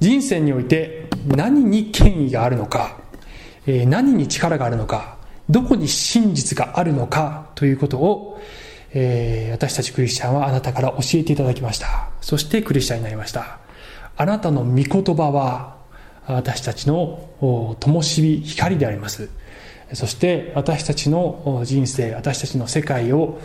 [0.00, 2.96] 人生において何に権威があるのか、
[3.66, 5.16] え何に力があるのか、
[5.48, 8.40] どこに真実があるのかということを、
[8.92, 12.10] え、私たちクリスチャンはあなたから教えていただきました。
[12.20, 13.58] そしてクリスチャンになりました。
[14.16, 15.76] あなたの御言葉は
[16.26, 17.28] 私たちの
[17.80, 19.28] 灯火光であります。
[19.92, 23.40] そして私たちの人生、私たちの世界を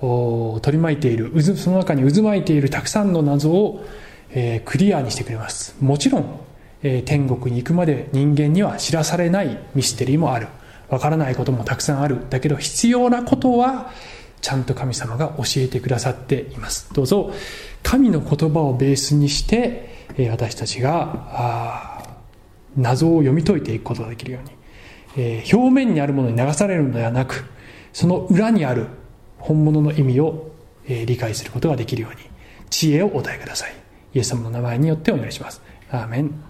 [0.00, 3.84] 取り巻いている、その中に渦巻いているたくさんの謎を
[4.30, 6.40] え、クリアにしてくれますもちろん、
[6.82, 10.48] 天国に行くまで人間には知らされないミステリーもある。
[10.88, 12.28] わからないこともたくさんある。
[12.30, 13.90] だけど必要なことは
[14.40, 16.92] ちゃんと神様が教えてくださっています。
[16.94, 17.32] どうぞ
[17.82, 22.04] 神の言葉をベースにして私たちが
[22.76, 24.38] 謎を読み解いていくことができるよ
[25.16, 27.44] うに、表面にあるものに流されるのではなく
[27.92, 28.86] その裏にある
[29.38, 30.52] 本物の意味を、
[30.86, 32.18] 理解することができるように。
[32.70, 33.74] 知恵をお与えください。
[34.14, 35.60] イエス様の名前によってお願いします。
[35.90, 36.47] アーメン。